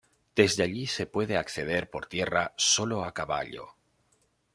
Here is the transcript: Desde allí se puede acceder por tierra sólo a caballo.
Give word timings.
Desde 0.35 0.63
allí 0.63 0.87
se 0.87 1.05
puede 1.05 1.37
acceder 1.37 1.91
por 1.91 2.07
tierra 2.07 2.55
sólo 2.57 3.05
a 3.05 3.13
caballo. 3.13 3.75